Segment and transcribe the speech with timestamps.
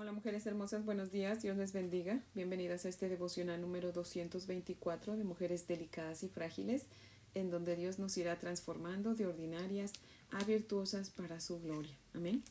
[0.00, 2.22] Hola mujeres hermosas, buenos días, Dios les bendiga.
[2.34, 6.86] Bienvenidas a este devocional número 224 de mujeres delicadas y frágiles,
[7.34, 9.92] en donde Dios nos irá transformando de ordinarias
[10.30, 11.94] a virtuosas para su gloria.
[12.14, 12.42] Amén.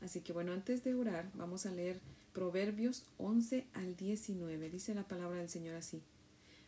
[0.00, 2.00] Así que bueno, antes de orar, vamos a leer
[2.32, 4.70] Proverbios 11 al 19.
[4.70, 6.00] Dice la palabra del Señor así.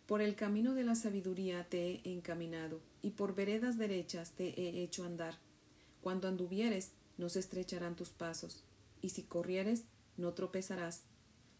[0.06, 4.82] Por el camino de la sabiduría te he encaminado, y por veredas derechas te he
[4.82, 5.38] hecho andar.
[6.02, 8.62] Cuando anduvieres, no se estrecharán tus pasos,
[9.00, 9.84] y si corrieres,
[10.18, 11.04] no tropezarás.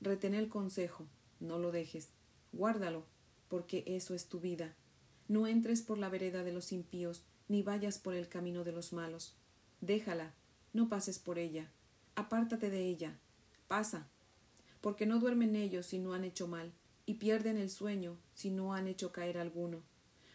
[0.02, 1.06] Retén el consejo,
[1.40, 2.10] no lo dejes,
[2.52, 3.06] guárdalo,
[3.48, 4.74] porque eso es tu vida.
[5.28, 8.92] No entres por la vereda de los impíos, ni vayas por el camino de los
[8.92, 9.36] malos.
[9.80, 10.34] Déjala,
[10.72, 11.70] no pases por ella,
[12.14, 13.18] apártate de ella,
[13.68, 14.08] pasa,
[14.80, 16.72] porque no duermen ellos si no han hecho mal,
[17.06, 19.82] y pierden el sueño si no han hecho caer alguno,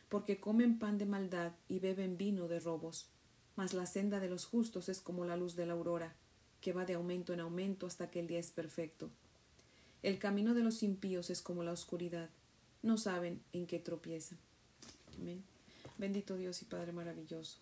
[0.10, 3.10] porque comen pan de maldad y beben vino de robos.
[3.56, 6.16] Mas la senda de los justos es como la luz de la aurora,
[6.64, 9.10] que va de aumento en aumento hasta que el día es perfecto.
[10.02, 12.30] El camino de los impíos es como la oscuridad,
[12.82, 14.38] no saben en qué tropiezan.
[15.20, 15.44] Amén.
[15.98, 17.58] Bendito Dios y Padre maravilloso.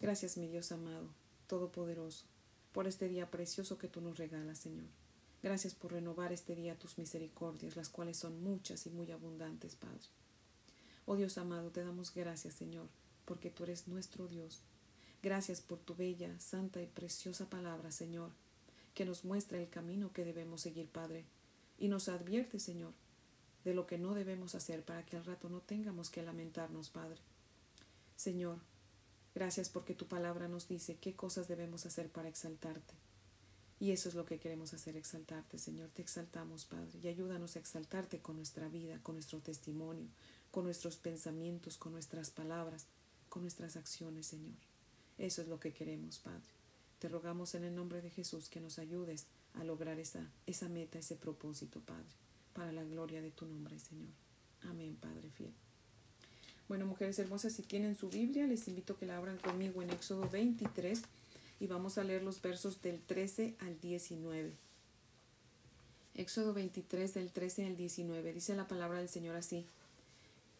[0.00, 1.06] Gracias, mi Dios amado,
[1.46, 2.24] todopoderoso,
[2.72, 4.88] por este día precioso que tú nos regalas, Señor.
[5.40, 10.00] Gracias por renovar este día tus misericordias, las cuales son muchas y muy abundantes, Padre.
[11.06, 12.88] Oh Dios amado, te damos gracias, Señor,
[13.24, 14.62] porque tú eres nuestro Dios
[15.22, 18.30] Gracias por tu bella, santa y preciosa palabra, Señor,
[18.92, 21.24] que nos muestra el camino que debemos seguir, Padre,
[21.78, 22.92] y nos advierte, Señor,
[23.64, 27.20] de lo que no debemos hacer para que al rato no tengamos que lamentarnos, Padre.
[28.16, 28.58] Señor,
[29.32, 32.94] gracias porque tu palabra nos dice qué cosas debemos hacer para exaltarte.
[33.78, 35.90] Y eso es lo que queremos hacer, exaltarte, Señor.
[35.90, 40.08] Te exaltamos, Padre, y ayúdanos a exaltarte con nuestra vida, con nuestro testimonio,
[40.50, 42.86] con nuestros pensamientos, con nuestras palabras,
[43.28, 44.71] con nuestras acciones, Señor.
[45.22, 46.42] Eso es lo que queremos, Padre.
[46.98, 50.98] Te rogamos en el nombre de Jesús que nos ayudes a lograr esa, esa meta,
[50.98, 52.10] ese propósito, Padre,
[52.52, 54.08] para la gloria de tu nombre, Señor.
[54.62, 55.52] Amén, Padre fiel.
[56.66, 59.90] Bueno, mujeres hermosas, si tienen su Biblia, les invito a que la abran conmigo en
[59.90, 61.02] Éxodo 23
[61.60, 64.56] y vamos a leer los versos del 13 al 19.
[66.16, 68.32] Éxodo 23 del 13 al 19.
[68.32, 69.66] Dice la palabra del Señor así.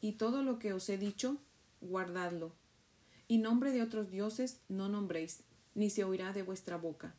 [0.00, 1.36] Y todo lo que os he dicho,
[1.80, 2.52] guardadlo
[3.32, 5.42] y nombre de otros dioses no nombréis,
[5.74, 7.14] ni se oirá de vuestra boca.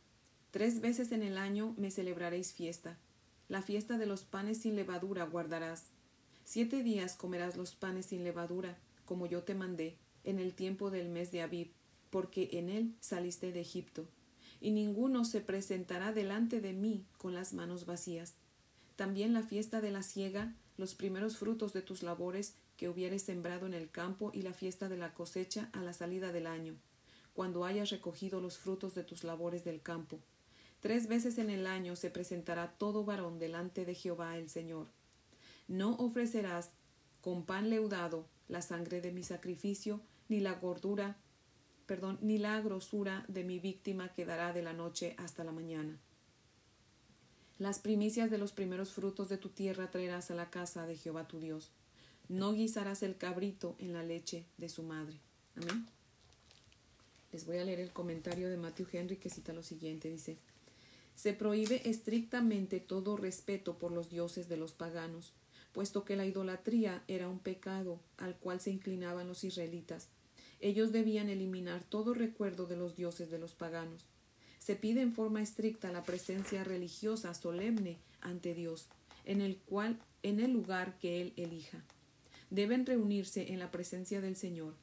[0.52, 3.00] Tres veces en el año me celebraréis fiesta.
[3.48, 5.86] La fiesta de los panes sin levadura guardarás.
[6.44, 11.08] Siete días comerás los panes sin levadura, como yo te mandé, en el tiempo del
[11.08, 11.72] mes de Abib,
[12.10, 14.06] porque en él saliste de Egipto.
[14.60, 18.34] Y ninguno se presentará delante de mí con las manos vacías.
[18.94, 23.66] También la fiesta de la siega, los primeros frutos de tus labores, que hubieres sembrado
[23.66, 26.76] en el campo y la fiesta de la cosecha a la salida del año,
[27.32, 30.18] cuando hayas recogido los frutos de tus labores del campo.
[30.80, 34.88] Tres veces en el año se presentará todo varón delante de Jehová el Señor.
[35.66, 36.70] No ofrecerás
[37.20, 41.16] con pan leudado la sangre de mi sacrificio, ni la gordura,
[41.86, 45.98] perdón, ni la grosura de mi víctima quedará de la noche hasta la mañana.
[47.56, 51.28] Las primicias de los primeros frutos de tu tierra traerás a la casa de Jehová
[51.28, 51.70] tu Dios
[52.28, 55.18] no guisarás el cabrito en la leche de su madre.
[55.56, 55.86] Amén.
[57.32, 60.08] Les voy a leer el comentario de Matthew Henry que cita lo siguiente.
[60.08, 60.38] Dice,
[61.14, 65.32] se prohíbe estrictamente todo respeto por los dioses de los paganos,
[65.72, 70.08] puesto que la idolatría era un pecado al cual se inclinaban los israelitas.
[70.60, 74.06] Ellos debían eliminar todo recuerdo de los dioses de los paganos.
[74.58, 78.86] Se pide en forma estricta la presencia religiosa solemne ante Dios,
[79.24, 81.84] en el cual en el lugar que él elija
[82.54, 84.74] deben reunirse en la presencia del Señor.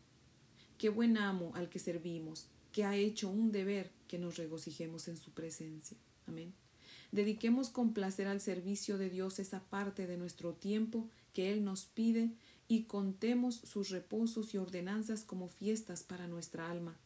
[0.78, 5.16] Qué buen amo al que servimos, que ha hecho un deber que nos regocijemos en
[5.16, 5.98] su presencia.
[6.28, 6.54] Amén.
[7.14, 11.86] Dediquemos con placer al servicio de Dios esa parte de nuestro tiempo que Él nos
[11.86, 12.32] pide
[12.68, 16.98] y contemos sus reposos y ordenanzas como fiestas para nuestra alma.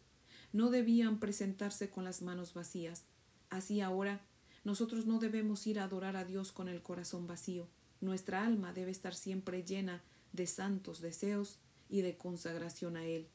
[0.52, 3.04] No debían presentarse con las manos vacías.
[3.52, 4.22] Así ahora,
[4.64, 7.68] nosotros no debemos ir a adorar a Dios con el corazón vacío.
[8.02, 10.02] Nuestra alma debe estar siempre llena
[10.36, 11.58] de santos deseos
[11.90, 13.28] y de consagración a Él,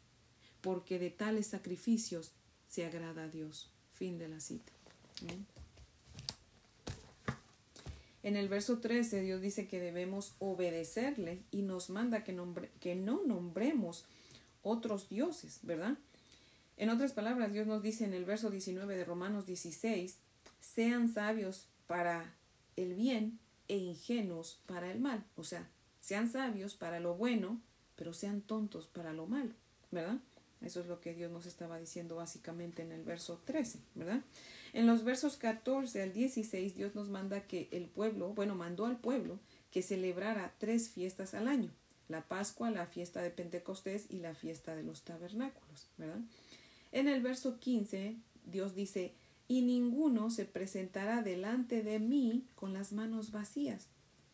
[0.61, 2.33] porque de tales sacrificios
[2.69, 3.71] se agrada a Dios.
[3.93, 4.73] Fin de la cita.
[8.23, 12.39] En el verso 13 Dios dice que debemos obedecerle y nos manda que,
[12.81, 14.05] que no nombremos
[14.63, 15.97] otros dioses, ¿verdad?
[16.77, 20.17] En otras palabras, Dios nos dice en el verso 19 de Romanos 16,
[20.61, 22.35] sean sabios para
[22.77, 23.39] el bien
[23.69, 25.25] e ingenuos para el mal.
[25.37, 25.69] O sea,
[26.11, 27.61] sean sabios para lo bueno,
[27.95, 29.55] pero sean tontos para lo malo,
[29.93, 30.19] ¿verdad?
[30.61, 34.21] Eso es lo que Dios nos estaba diciendo básicamente en el verso 13, ¿verdad?
[34.73, 38.99] En los versos 14 al 16 Dios nos manda que el pueblo, bueno, mandó al
[38.99, 39.39] pueblo
[39.71, 41.71] que celebrara tres fiestas al año,
[42.09, 46.23] la Pascua, la fiesta de Pentecostés y la fiesta de los tabernáculos, ¿verdad?
[46.91, 48.17] En el verso 15
[48.47, 49.15] Dios dice,
[49.47, 53.87] y ninguno se presentará delante de mí con las manos vacías.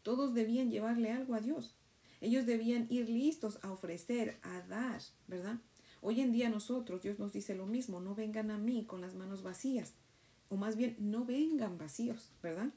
[0.07, 1.75] Todos debían llevarle algo a Dios.
[2.21, 5.59] Ellos debían ir listos a ofrecer, a dar, ¿verdad?
[6.01, 9.17] Hoy en día nosotros, Dios nos dice lo mismo, no vengan a mí con las
[9.17, 9.95] manos vacías,
[10.49, 12.69] o más bien, no vengan vacíos, ¿verdad?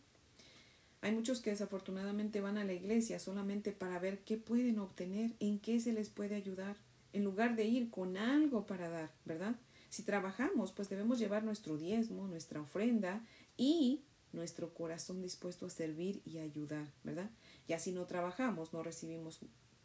[1.02, 5.60] Hay muchos que desafortunadamente van a la iglesia solamente para ver qué pueden obtener, en
[5.60, 6.78] qué se les puede ayudar,
[7.14, 9.56] en lugar de ir con algo para dar, ¿verdad?
[9.92, 13.24] Si trabajamos, pues debemos llevar nuestro diezmo, nuestra ofrenda
[13.56, 17.30] y nuestro corazón dispuesto a servir y ayudar, ¿verdad?
[17.68, 19.40] Y así no trabajamos, no recibimos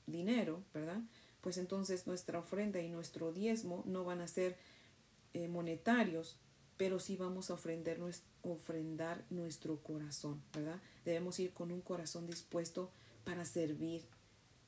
[0.06, 1.00] dinero, ¿verdad?
[1.40, 4.56] Pues entonces nuestra ofrenda y nuestro diezmo no van a ser
[5.34, 6.38] eh, monetarios,
[6.76, 7.98] pero sí vamos a ofrendar,
[8.42, 10.80] ofrendar nuestro corazón, ¿verdad?
[11.04, 12.90] Debemos ir con un corazón dispuesto
[13.24, 14.02] para servir,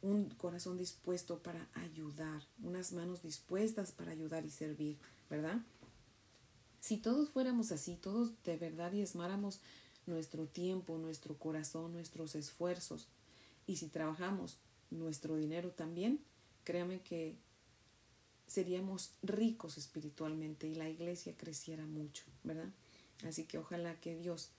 [0.03, 5.61] un corazón dispuesto para ayudar, unas manos dispuestas para ayudar y servir, ¿verdad?
[6.81, 9.61] Si todos fuéramos así, todos de verdad diezmáramos
[10.07, 13.09] nuestro tiempo, nuestro corazón, nuestros esfuerzos,
[13.67, 14.59] y si trabajamos
[14.91, 16.21] nuestro dinero también,
[16.65, 17.35] créame que
[18.47, 22.69] seríamos ricos espiritualmente y la iglesia creciera mucho, ¿verdad?
[23.27, 24.51] Así que ojalá que Dios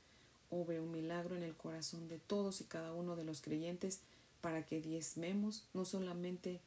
[0.49, 4.01] obre un milagro en el corazón de todos y cada uno de los creyentes
[4.41, 6.61] para que diezmemos no solamente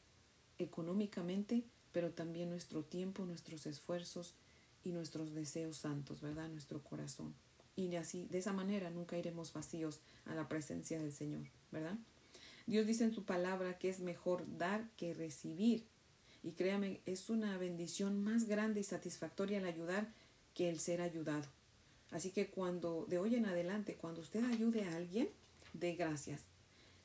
[0.58, 1.62] económicamente,
[1.92, 4.34] pero también nuestro tiempo, nuestros esfuerzos
[4.84, 6.48] y nuestros deseos santos, ¿verdad?
[6.48, 7.34] Nuestro corazón.
[7.76, 11.96] Y así, de esa manera, nunca iremos vacíos a la presencia del Señor, ¿verdad?
[12.66, 15.86] Dios dice en su palabra que es mejor dar que recibir.
[16.42, 20.08] Y créame, es una bendición más grande y satisfactoria el ayudar
[20.54, 21.46] que el ser ayudado.
[22.10, 25.28] Así que cuando, de hoy en adelante, cuando usted ayude a alguien,
[25.74, 26.40] dé gracias.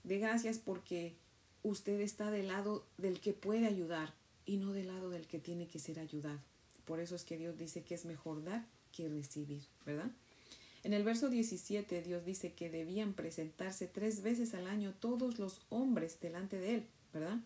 [0.03, 1.15] Dé gracias porque
[1.63, 4.13] usted está del lado del que puede ayudar
[4.45, 6.39] y no del lado del que tiene que ser ayudado.
[6.85, 10.11] Por eso es que Dios dice que es mejor dar que recibir, ¿verdad?
[10.83, 15.61] En el verso 17 Dios dice que debían presentarse tres veces al año todos los
[15.69, 17.39] hombres delante de Él, ¿verdad?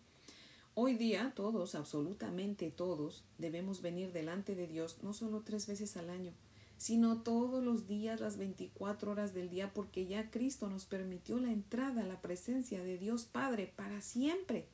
[0.74, 6.10] Hoy día todos, absolutamente todos, debemos venir delante de Dios no solo tres veces al
[6.10, 6.32] año,
[6.76, 11.52] sino todos los días, las 24 horas del día, porque ya Cristo nos permitió la
[11.52, 14.66] entrada a la presencia de Dios Padre para siempre,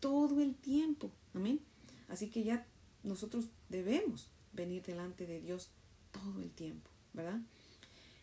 [0.00, 1.10] todo el tiempo.
[1.34, 1.60] Amén.
[2.08, 2.66] Así que ya
[3.04, 5.70] nosotros debemos venir delante de Dios
[6.10, 7.40] todo el tiempo, ¿verdad?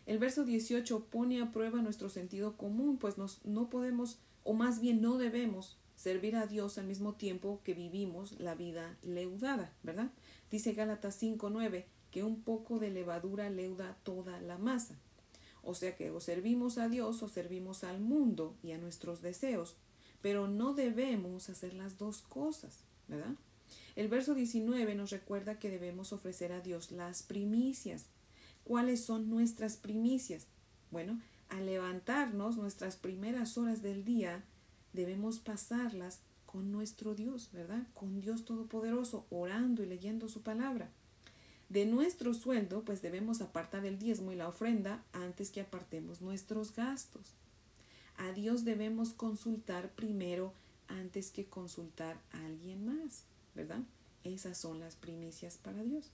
[0.04, 4.80] El verso 18 pone a prueba nuestro sentido común, pues nos, no podemos, o más
[4.80, 10.10] bien no debemos, servir a Dios al mismo tiempo que vivimos la vida leudada, ¿verdad?
[10.50, 14.96] Dice Gálatas 5.9 que un poco de levadura leuda toda la masa.
[15.62, 19.76] O sea que o servimos a Dios o servimos al mundo y a nuestros deseos,
[20.20, 23.34] pero no debemos hacer las dos cosas, ¿verdad?
[23.96, 28.06] El verso 19 nos recuerda que debemos ofrecer a Dios las primicias.
[28.64, 30.46] ¿Cuáles son nuestras primicias?
[30.90, 34.44] Bueno, al levantarnos nuestras primeras horas del día,
[34.92, 37.86] debemos pasarlas con nuestro Dios, ¿verdad?
[37.94, 40.90] Con Dios Todopoderoso, orando y leyendo su palabra.
[41.70, 46.74] De nuestro sueldo, pues debemos apartar el diezmo y la ofrenda antes que apartemos nuestros
[46.74, 47.32] gastos.
[48.18, 50.52] A Dios debemos consultar primero
[50.88, 53.24] antes que consultar a alguien más.
[53.54, 53.82] ¿Verdad?
[54.24, 56.10] Esas son las primicias para Dios.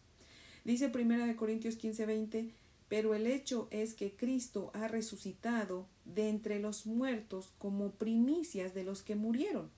[0.65, 2.51] Dice Primera de Corintios 15, 20,
[2.89, 8.85] pero el hecho es que Cristo ha resucitado de entre los muertos como primicias de
[8.85, 9.71] los que murieron.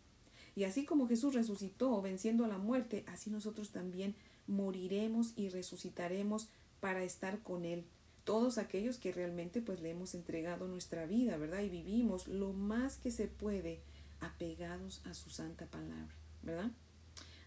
[0.54, 4.14] Y así como Jesús resucitó venciendo a la muerte, así nosotros también
[4.46, 6.48] moriremos y resucitaremos
[6.80, 7.84] para estar con Él.
[8.24, 11.62] Todos aquellos que realmente pues le hemos entregado nuestra vida, ¿verdad?
[11.62, 13.80] Y vivimos lo más que se puede
[14.20, 16.70] apegados a su santa palabra, ¿verdad?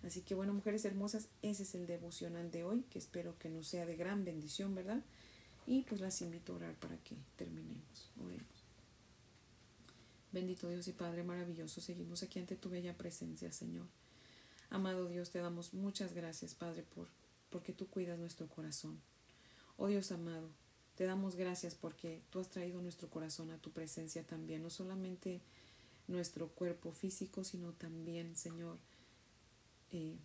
[0.03, 3.67] Así que bueno, mujeres hermosas, ese es el devocional de hoy, que espero que nos
[3.67, 5.01] sea de gran bendición, ¿verdad?
[5.65, 8.11] Y pues las invito a orar para que terminemos.
[8.21, 8.63] Oremos.
[10.33, 13.85] Bendito Dios y Padre maravilloso, seguimos aquí ante tu bella presencia, Señor.
[14.69, 17.07] Amado Dios, te damos muchas gracias, Padre, por
[17.53, 18.99] porque tú cuidas nuestro corazón.
[19.77, 20.49] Oh Dios amado,
[20.95, 25.39] te damos gracias porque tú has traído nuestro corazón a tu presencia también, no solamente
[26.07, 28.79] nuestro cuerpo físico, sino también, Señor,
[29.93, 30.17] eh,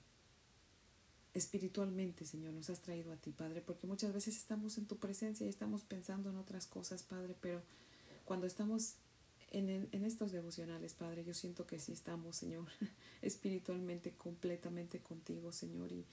[1.34, 5.46] espiritualmente, Señor, nos has traído a ti, Padre, porque muchas veces estamos en tu presencia
[5.46, 7.62] y estamos pensando en otras cosas, Padre, pero
[8.24, 8.94] cuando estamos
[9.52, 12.66] en, en estos devocionales, Padre, yo siento que sí estamos, Señor,
[13.22, 16.04] espiritualmente completamente contigo, Señor, y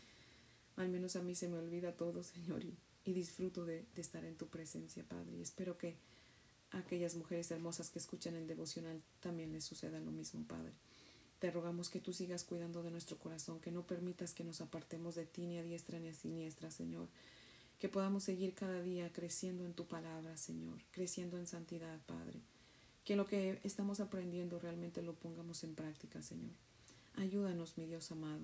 [0.76, 4.26] al menos a mí se me olvida todo, Señor, y y disfruto de, de estar
[4.26, 5.38] en tu presencia, Padre.
[5.38, 5.96] Y espero que
[6.72, 10.74] aquellas mujeres hermosas que escuchan el devocional también les suceda lo mismo, Padre.
[11.46, 15.14] Te rogamos que tú sigas cuidando de nuestro corazón, que no permitas que nos apartemos
[15.14, 17.08] de ti ni a diestra ni a siniestra, Señor.
[17.78, 22.40] Que podamos seguir cada día creciendo en tu palabra, Señor, creciendo en santidad, Padre.
[23.04, 26.50] Que lo que estamos aprendiendo realmente lo pongamos en práctica, Señor.
[27.14, 28.42] Ayúdanos, mi Dios amado,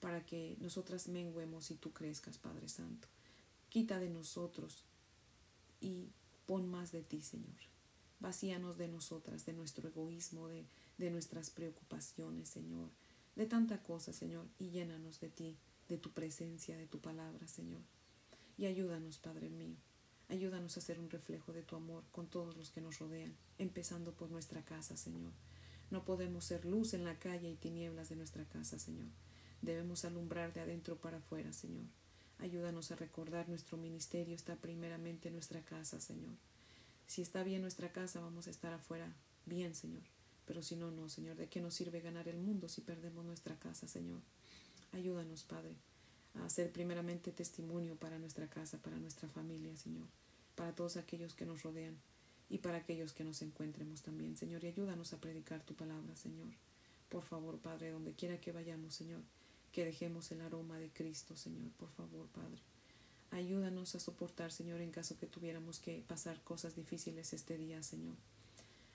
[0.00, 3.08] para que nosotras menguemos y tú crezcas, Padre Santo.
[3.68, 4.86] Quita de nosotros
[5.82, 6.08] y
[6.46, 7.60] pon más de ti, Señor.
[8.20, 10.64] Vacíanos de nosotras, de nuestro egoísmo, de,
[10.98, 12.90] de nuestras preocupaciones, Señor,
[13.36, 15.56] de tanta cosa, Señor, y llénanos de ti,
[15.88, 17.80] de tu presencia, de tu palabra, Señor.
[18.56, 19.76] Y ayúdanos, Padre mío,
[20.28, 24.12] ayúdanos a ser un reflejo de tu amor con todos los que nos rodean, empezando
[24.12, 25.32] por nuestra casa, Señor.
[25.90, 29.08] No podemos ser luz en la calle y tinieblas de nuestra casa, Señor.
[29.62, 31.86] Debemos alumbrar de adentro para afuera, Señor.
[32.38, 36.34] Ayúdanos a recordar nuestro ministerio está primeramente en nuestra casa, Señor.
[37.06, 39.12] Si está bien nuestra casa, vamos a estar afuera
[39.46, 40.02] bien, Señor.
[40.48, 43.58] Pero si no, no, Señor, ¿de qué nos sirve ganar el mundo si perdemos nuestra
[43.58, 44.22] casa, Señor?
[44.92, 45.76] Ayúdanos, Padre,
[46.42, 50.06] a ser primeramente testimonio para nuestra casa, para nuestra familia, Señor,
[50.54, 51.98] para todos aquellos que nos rodean
[52.48, 54.64] y para aquellos que nos encuentremos también, Señor.
[54.64, 56.48] Y ayúdanos a predicar tu palabra, Señor.
[57.10, 59.20] Por favor, Padre, donde quiera que vayamos, Señor,
[59.70, 61.70] que dejemos el aroma de Cristo, Señor.
[61.72, 62.62] Por favor, Padre.
[63.32, 68.16] Ayúdanos a soportar, Señor, en caso que tuviéramos que pasar cosas difíciles este día, Señor.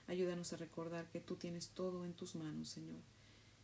[0.07, 3.01] Ayúdanos a recordar que tú tienes todo en tus manos, Señor.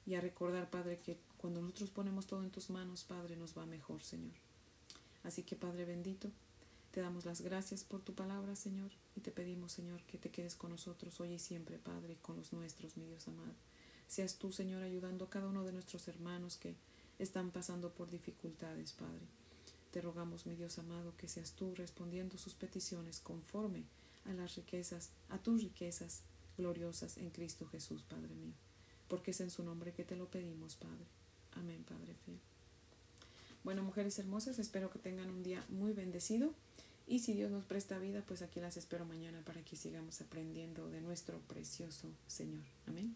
[0.06, 3.66] Y a recordar, Padre, que cuando nosotros ponemos todo en tus manos, Padre, nos va
[3.66, 4.34] mejor, Señor.
[5.24, 6.32] Así que, Padre bendito,
[6.92, 10.56] te damos las gracias por tu palabra, Señor, y te pedimos, Señor, que te quedes
[10.56, 13.54] con nosotros hoy y siempre, Padre, con los nuestros, mi Dios amado.
[14.08, 16.76] Seas tú, Señor, ayudando a cada uno de nuestros hermanos que
[17.20, 19.28] están pasando por dificultades, Padre.
[19.92, 23.84] Te rogamos, mi Dios amado, que seas tú respondiendo sus peticiones conforme
[24.30, 26.22] a las riquezas, a tus riquezas
[26.58, 28.54] gloriosas en Cristo Jesús, Padre mío,
[29.08, 31.06] porque es en su nombre que te lo pedimos, Padre.
[31.54, 32.40] Amén, Padre fiel.
[33.64, 36.54] Bueno, mujeres hermosas, espero que tengan un día muy bendecido
[37.08, 40.90] y si Dios nos presta vida, pues aquí las espero mañana para que sigamos aprendiendo
[40.90, 42.64] de nuestro precioso Señor.
[42.86, 43.16] Amén.